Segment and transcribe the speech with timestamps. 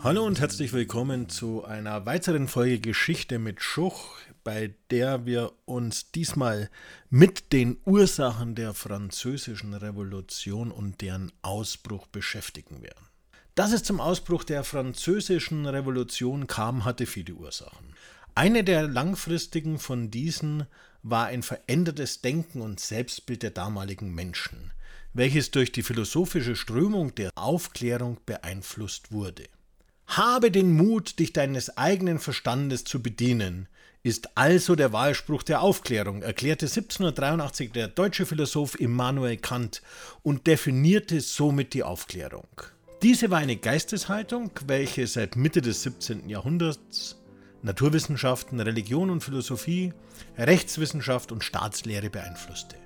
[0.00, 6.12] Hallo und herzlich willkommen zu einer weiteren Folge Geschichte mit Schuch, bei der wir uns
[6.12, 6.70] diesmal
[7.10, 13.08] mit den Ursachen der französischen Revolution und deren Ausbruch beschäftigen werden.
[13.56, 17.92] Dass es zum Ausbruch der französischen Revolution kam, hatte viele Ursachen.
[18.36, 20.66] Eine der langfristigen von diesen
[21.02, 24.70] war ein verändertes Denken und Selbstbild der damaligen Menschen,
[25.12, 29.48] welches durch die philosophische Strömung der Aufklärung beeinflusst wurde.
[30.08, 33.68] Habe den Mut, dich deines eigenen Verstandes zu bedienen,
[34.02, 39.82] ist also der Wahlspruch der Aufklärung, erklärte 1783 der deutsche Philosoph Immanuel Kant
[40.22, 42.48] und definierte somit die Aufklärung.
[43.02, 46.30] Diese war eine Geisteshaltung, welche seit Mitte des 17.
[46.30, 47.20] Jahrhunderts
[47.60, 49.92] Naturwissenschaften, Religion und Philosophie,
[50.38, 52.76] Rechtswissenschaft und Staatslehre beeinflusste.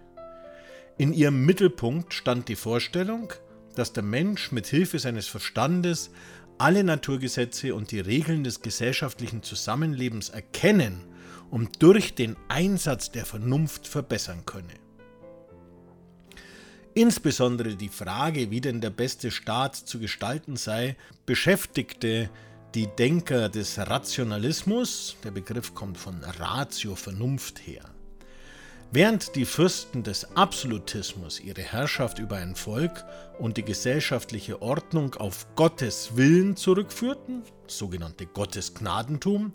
[0.99, 3.33] In ihrem Mittelpunkt stand die Vorstellung,
[3.75, 6.11] dass der Mensch mit Hilfe seines Verstandes
[6.63, 11.01] alle Naturgesetze und die Regeln des gesellschaftlichen Zusammenlebens erkennen
[11.51, 14.75] und durch den Einsatz der Vernunft verbessern könne.
[16.95, 20.97] Insbesondere die Frage, wie denn der beste Staat zu gestalten sei,
[21.27, 22.31] beschäftigte
[22.77, 27.83] die Denker des Rationalismus, der Begriff kommt von Ratio, Vernunft her.
[28.95, 33.07] Während die Fürsten des Absolutismus ihre Herrschaft über ein Volk
[33.39, 39.53] und die gesellschaftliche Ordnung auf Gottes Willen zurückführten, sogenannte Gottesgnadentum,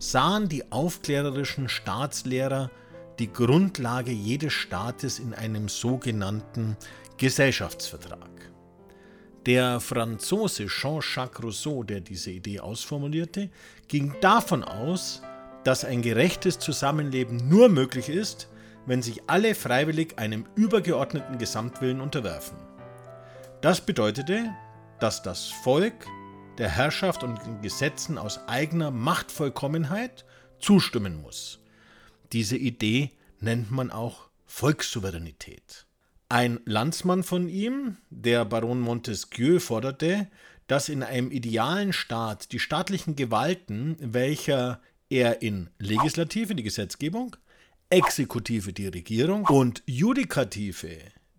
[0.00, 2.72] sahen die aufklärerischen Staatslehrer
[3.20, 6.76] die Grundlage jedes Staates in einem sogenannten
[7.18, 8.50] Gesellschaftsvertrag.
[9.46, 13.48] Der Franzose Jean-Jacques Rousseau, der diese Idee ausformulierte,
[13.86, 15.22] ging davon aus,
[15.62, 18.48] dass ein gerechtes Zusammenleben nur möglich ist,
[18.86, 22.56] wenn sich alle freiwillig einem übergeordneten Gesamtwillen unterwerfen.
[23.60, 24.50] Das bedeutete,
[24.98, 26.06] dass das Volk
[26.58, 30.24] der Herrschaft und den Gesetzen aus eigener Machtvollkommenheit
[30.58, 31.60] zustimmen muss.
[32.32, 33.10] Diese Idee
[33.40, 35.86] nennt man auch Volkssouveränität.
[36.28, 40.28] Ein Landsmann von ihm, der Baron Montesquieu, forderte,
[40.66, 47.36] dass in einem idealen Staat die staatlichen Gewalten, welcher er in Legislative, die Gesetzgebung,
[47.92, 50.96] Exekutive die Regierung und Judikative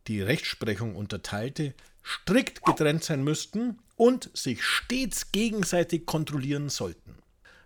[0.07, 7.15] die Rechtsprechung unterteilte, strikt getrennt sein müssten und sich stets gegenseitig kontrollieren sollten.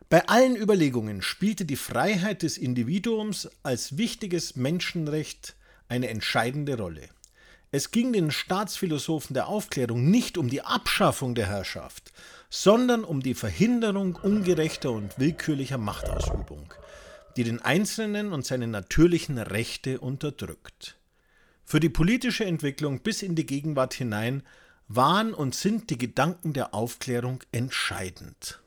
[0.07, 5.57] Bei allen Überlegungen spielte die Freiheit des Individuums als wichtiges Menschenrecht
[5.89, 7.09] eine entscheidende Rolle.
[7.71, 12.13] Es ging den Staatsphilosophen der Aufklärung nicht um die Abschaffung der Herrschaft,
[12.49, 16.73] sondern um die Verhinderung ungerechter und willkürlicher Machtausübung
[17.37, 20.97] die den Einzelnen und seine natürlichen Rechte unterdrückt.
[21.63, 24.43] Für die politische Entwicklung bis in die Gegenwart hinein
[24.87, 28.61] waren und sind die Gedanken der Aufklärung entscheidend.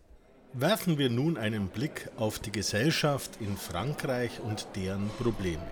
[0.53, 5.67] Werfen wir nun einen Blick auf die Gesellschaft in Frankreich und deren Probleme.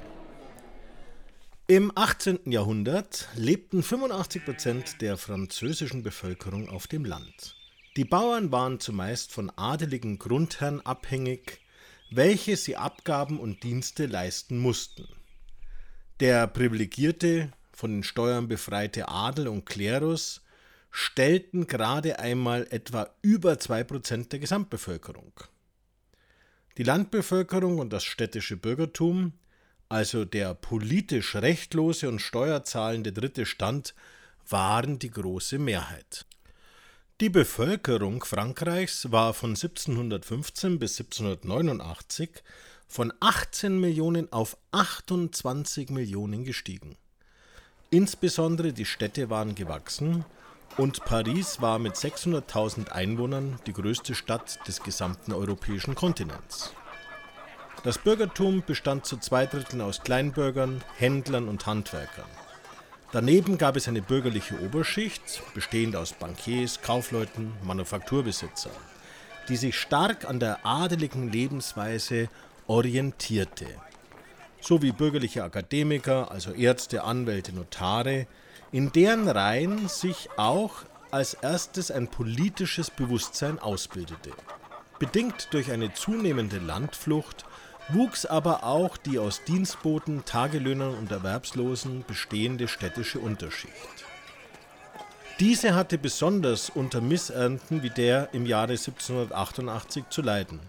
[1.66, 2.50] Im 18.
[2.50, 7.56] Jahrhundert lebten 85 Prozent der französischen Bevölkerung auf dem Land.
[7.97, 11.60] Die Bauern waren zumeist von adeligen Grundherren abhängig,
[12.10, 15.08] welche sie Abgaben und Dienste leisten mussten.
[16.20, 20.42] Der privilegierte, von den Steuern befreite Adel und Klerus
[20.91, 25.32] stellten gerade einmal etwa über 2% der Gesamtbevölkerung.
[26.76, 29.32] Die Landbevölkerung und das städtische Bürgertum,
[29.88, 33.94] also der politisch rechtlose und steuerzahlende dritte Stand,
[34.48, 36.26] waren die große Mehrheit.
[37.21, 42.31] Die Bevölkerung Frankreichs war von 1715 bis 1789
[42.87, 46.95] von 18 Millionen auf 28 Millionen gestiegen.
[47.91, 50.25] Insbesondere die Städte waren gewachsen
[50.77, 56.73] und Paris war mit 600.000 Einwohnern die größte Stadt des gesamten europäischen Kontinents.
[57.83, 62.31] Das Bürgertum bestand zu zwei Dritteln aus Kleinbürgern, Händlern und Handwerkern.
[63.10, 68.72] Daneben gab es eine bürgerliche Oberschicht, bestehend aus Bankiers, Kaufleuten, Manufakturbesitzern,
[69.49, 72.28] die sich stark an der adeligen Lebensweise
[72.66, 73.66] orientierte,
[74.60, 78.26] sowie bürgerliche Akademiker, also Ärzte, Anwälte, Notare,
[78.72, 84.32] in deren Reihen sich auch als erstes ein politisches Bewusstsein ausbildete.
[84.99, 87.46] Bedingt durch eine zunehmende Landflucht
[87.90, 93.75] wuchs aber auch die aus Dienstboten, Tagelöhnern und Erwerbslosen bestehende städtische Unterschicht.
[95.40, 100.61] Diese hatte besonders unter Missernten wie der im Jahre 1788 zu leiden,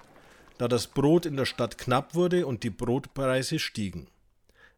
[0.60, 4.08] da das Brot in der Stadt knapp wurde und die Brotpreise stiegen.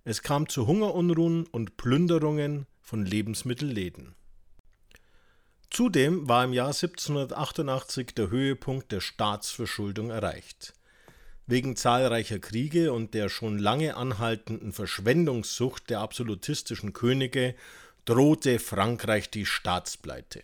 [0.03, 4.15] Es kam zu Hungerunruhen und Plünderungen von Lebensmittelläden.
[5.69, 10.73] Zudem war im Jahr 1788 der Höhepunkt der Staatsverschuldung erreicht.
[11.51, 17.55] Wegen zahlreicher Kriege und der schon lange anhaltenden Verschwendungssucht der absolutistischen Könige
[18.05, 20.43] drohte Frankreich die Staatspleite.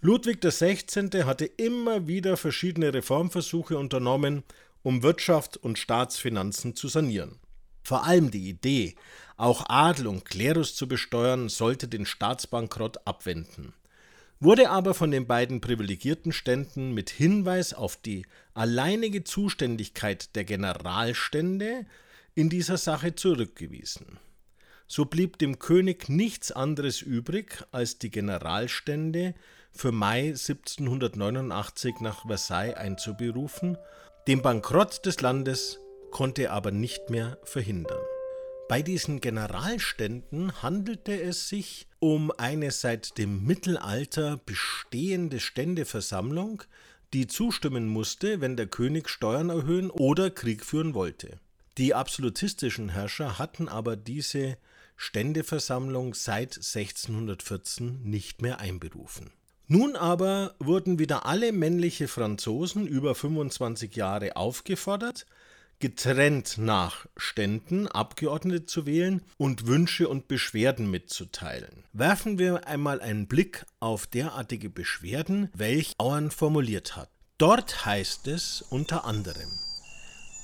[0.00, 1.22] Ludwig XVI.
[1.26, 4.42] hatte immer wieder verschiedene Reformversuche unternommen,
[4.82, 7.38] um Wirtschaft und Staatsfinanzen zu sanieren.
[7.84, 8.96] Vor allem die Idee,
[9.36, 13.72] auch Adel und Klerus zu besteuern, sollte den Staatsbankrott abwenden
[14.40, 21.86] wurde aber von den beiden privilegierten Ständen mit Hinweis auf die alleinige Zuständigkeit der Generalstände
[22.34, 24.18] in dieser Sache zurückgewiesen.
[24.86, 29.34] So blieb dem König nichts anderes übrig, als die Generalstände
[29.72, 33.78] für Mai 1789 nach Versailles einzuberufen,
[34.26, 35.78] den Bankrott des Landes
[36.10, 38.00] konnte er aber nicht mehr verhindern.
[38.66, 46.62] Bei diesen Generalständen handelte es sich um eine seit dem Mittelalter bestehende Ständeversammlung,
[47.12, 51.38] die zustimmen musste, wenn der König Steuern erhöhen oder Krieg führen wollte.
[51.76, 54.56] Die absolutistischen Herrscher hatten aber diese
[54.96, 59.30] Ständeversammlung seit 1614 nicht mehr einberufen.
[59.66, 65.26] Nun aber wurden wieder alle männliche Franzosen über 25 Jahre aufgefordert,
[65.78, 71.84] getrennt nach Ständen Abgeordnete zu wählen und Wünsche und Beschwerden mitzuteilen.
[71.92, 77.10] Werfen wir einmal einen Blick auf derartige Beschwerden, welche Auern formuliert hat.
[77.38, 79.50] Dort heißt es unter anderem,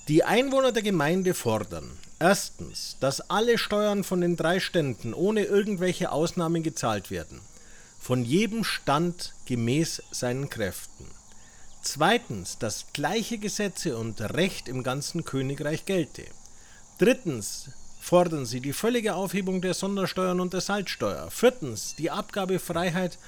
[0.09, 1.91] die Einwohner der Gemeinde fordern
[2.21, 7.41] erstens, dass alle Steuern von den drei Ständen ohne irgendwelche Ausnahmen gezahlt werden,
[7.99, 11.07] von jedem Stand gemäß seinen Kräften.
[11.83, 16.25] Zweitens, dass gleiche Gesetze und Recht im ganzen Königreich gelte.
[16.99, 21.31] Drittens, fordern sie die völlige Aufhebung der Sondersteuern und der Salzsteuer.
[21.31, 23.19] Viertens, die Abgabefreiheit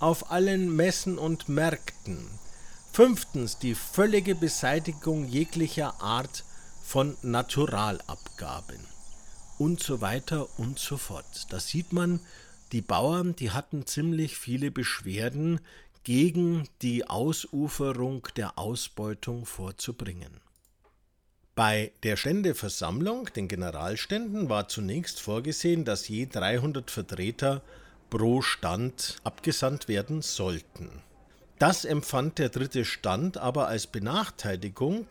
[0.00, 2.26] auf allen Messen und Märkten.
[2.92, 6.44] Fünftens, die völlige Beseitigung jeglicher Art
[6.82, 8.80] von Naturalabgaben.
[9.58, 11.46] Und so weiter und so fort.
[11.50, 12.20] Da sieht man,
[12.72, 15.60] die Bauern, die hatten ziemlich viele Beschwerden
[16.04, 20.40] gegen die Ausuferung der Ausbeutung vorzubringen.
[21.54, 27.62] Bei der Ständeversammlung, den Generalständen, war zunächst vorgesehen, dass je 300 Vertreter
[28.08, 31.02] pro Stand abgesandt werden sollten.
[31.58, 35.06] Das empfand der dritte Stand aber als Benachteiligung,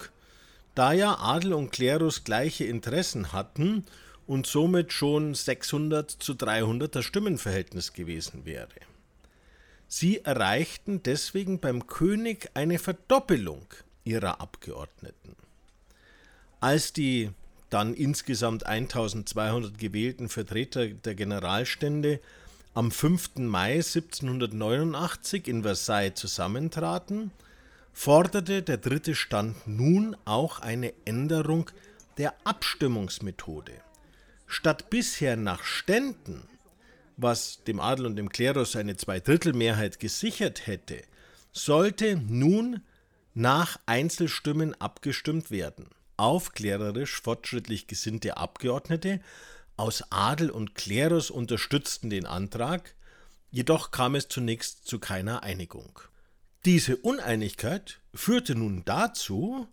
[0.74, 3.86] da ja Adel und Klerus gleiche Interessen hatten
[4.26, 8.70] und somit schon 600 zu 300 das Stimmenverhältnis gewesen wäre.
[9.92, 13.66] Sie erreichten deswegen beim König eine Verdoppelung
[14.04, 15.36] ihrer Abgeordneten.
[16.60, 17.32] Als die
[17.72, 22.20] dann insgesamt 1200 gewählten Vertreter der Generalstände
[22.76, 23.38] am 5.
[23.38, 27.32] Mai 1789 in Versailles zusammentraten,
[27.92, 31.72] forderte der dritte Stand nun auch eine Änderung
[32.20, 33.74] der Abstimmungsmethode.
[34.46, 36.44] Statt bisher nach Ständen
[37.22, 41.02] was dem Adel und dem Klerus eine Zweidrittelmehrheit gesichert hätte,
[41.52, 42.82] sollte nun
[43.34, 45.90] nach Einzelstimmen abgestimmt werden.
[46.18, 49.22] Aufklärerisch fortschrittlich gesinnte Abgeordnete
[49.78, 52.96] aus Adel und Klerus unterstützten den Antrag,
[53.50, 56.00] jedoch kam es zunächst zu keiner Einigung.
[56.66, 59.68] Diese Uneinigkeit führte nun dazu,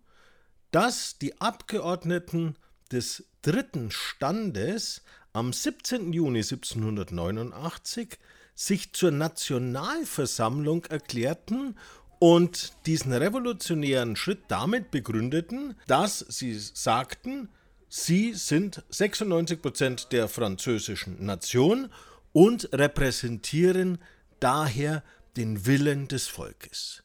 [0.71, 2.57] dass die Abgeordneten
[2.93, 5.03] des dritten Standes
[5.37, 6.15] am 17.
[6.15, 8.19] Juni 1789
[8.55, 11.77] sich zur Nationalversammlung erklärten
[12.19, 17.51] und diesen revolutionären Schritt damit begründeten, dass sie sagten,
[17.91, 21.91] sie sind 96 Prozent der französischen Nation
[22.33, 23.99] und repräsentieren
[24.41, 25.05] daher
[25.37, 27.03] den Willen des Volkes.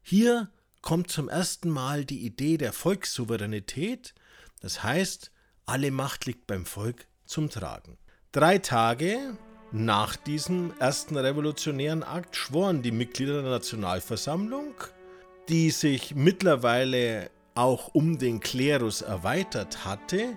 [0.00, 0.48] Hier
[0.80, 4.14] kommt zum ersten Mal die Idee der Volkssouveränität,
[4.60, 5.32] das heißt,
[5.66, 7.98] alle Macht liegt beim Volk zum Tragen.
[8.32, 9.36] Drei Tage
[9.72, 14.74] nach diesem ersten revolutionären Akt schworen die Mitglieder der Nationalversammlung,
[15.48, 20.36] die sich mittlerweile auch um den Klerus erweitert hatte,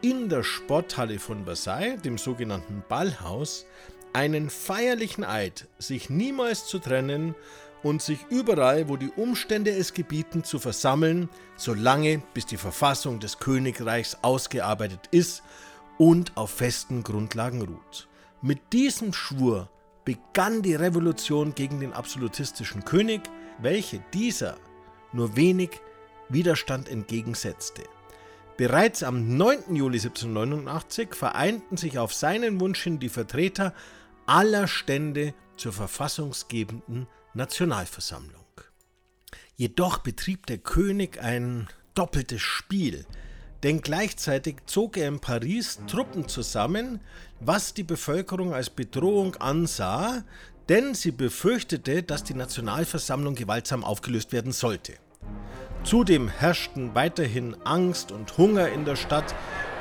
[0.00, 3.66] in der Sporthalle von Versailles, dem sogenannten Ballhaus,
[4.12, 7.34] einen feierlichen Eid, sich niemals zu trennen
[7.82, 13.38] und sich überall, wo die Umstände es gebieten, zu versammeln, solange bis die Verfassung des
[13.38, 15.42] Königreichs ausgearbeitet ist
[15.98, 18.08] und auf festen Grundlagen ruht.
[18.42, 19.70] Mit diesem Schwur
[20.04, 23.22] begann die Revolution gegen den absolutistischen König,
[23.58, 24.58] welche dieser
[25.12, 25.70] nur wenig
[26.28, 27.82] Widerstand entgegensetzte.
[28.56, 29.74] Bereits am 9.
[29.74, 33.74] Juli 1789 vereinten sich auf seinen Wunsch hin die Vertreter
[34.26, 38.44] aller Stände zur verfassungsgebenden Nationalversammlung.
[39.56, 43.06] Jedoch betrieb der König ein doppeltes Spiel,
[43.64, 47.00] denn gleichzeitig zog er in Paris Truppen zusammen,
[47.40, 50.22] was die Bevölkerung als Bedrohung ansah,
[50.68, 54.92] denn sie befürchtete, dass die Nationalversammlung gewaltsam aufgelöst werden sollte.
[55.82, 59.34] Zudem herrschten weiterhin Angst und Hunger in der Stadt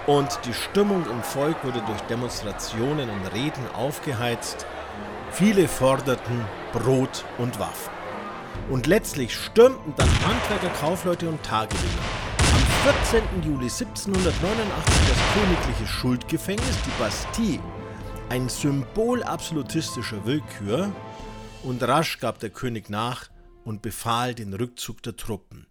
[0.07, 4.65] und die Stimmung im Volk wurde durch Demonstrationen und Reden aufgeheizt.
[5.31, 7.91] Viele forderten Brot und Waffen.
[8.69, 12.23] Und letztlich stürmten dann Handwerker, Kaufleute und Tagelöhner
[12.83, 13.23] 14.
[13.43, 17.63] Juli 1789 das königliche Schuldgefängnis, die Bastille,
[18.27, 20.93] ein Symbol absolutistischer Willkür,
[21.63, 23.29] und rasch gab der König nach
[23.63, 25.65] und befahl den Rückzug der Truppen.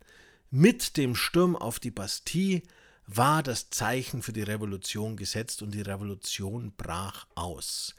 [0.50, 2.62] Mit dem Sturm auf die Bastille
[3.07, 7.95] war das Zeichen für die Revolution gesetzt und die Revolution brach aus.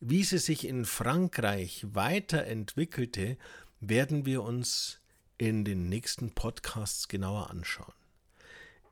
[0.00, 3.36] Wie sie sich in Frankreich weiterentwickelte,
[3.80, 5.00] werden wir uns
[5.36, 7.92] in den nächsten Podcasts genauer anschauen.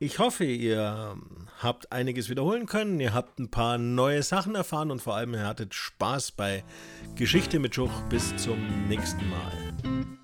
[0.02, 1.16] Ich hoffe, ihr
[1.60, 5.46] habt einiges wiederholen können, ihr habt ein paar neue Sachen erfahren und vor allem ihr
[5.46, 6.64] hattet Spaß bei
[7.14, 8.02] Geschichte mit Schuch.
[8.08, 10.18] Bis zum nächsten Mal.